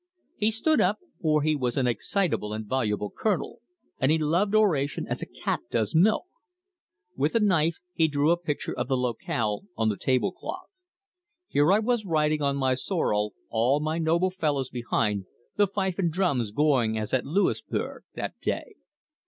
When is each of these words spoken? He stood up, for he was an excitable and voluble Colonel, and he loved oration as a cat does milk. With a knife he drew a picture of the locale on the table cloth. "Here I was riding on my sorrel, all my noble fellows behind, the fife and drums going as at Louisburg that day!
He 0.35 0.49
stood 0.49 0.81
up, 0.81 0.97
for 1.21 1.43
he 1.43 1.55
was 1.55 1.77
an 1.77 1.85
excitable 1.85 2.53
and 2.53 2.65
voluble 2.65 3.11
Colonel, 3.15 3.59
and 3.99 4.11
he 4.11 4.17
loved 4.17 4.55
oration 4.55 5.05
as 5.07 5.21
a 5.21 5.27
cat 5.27 5.59
does 5.69 5.93
milk. 5.93 6.25
With 7.15 7.35
a 7.35 7.39
knife 7.39 7.75
he 7.93 8.07
drew 8.07 8.31
a 8.31 8.37
picture 8.41 8.75
of 8.75 8.87
the 8.87 8.97
locale 8.97 9.65
on 9.77 9.89
the 9.89 9.97
table 9.97 10.31
cloth. 10.31 10.71
"Here 11.49 11.71
I 11.71 11.77
was 11.77 12.03
riding 12.03 12.41
on 12.41 12.57
my 12.57 12.73
sorrel, 12.73 13.35
all 13.51 13.79
my 13.79 13.99
noble 13.99 14.31
fellows 14.31 14.71
behind, 14.71 15.25
the 15.55 15.67
fife 15.67 15.99
and 15.99 16.11
drums 16.11 16.49
going 16.49 16.97
as 16.97 17.13
at 17.13 17.23
Louisburg 17.23 18.01
that 18.15 18.33
day! 18.41 18.73